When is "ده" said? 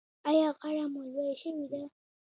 1.71-1.81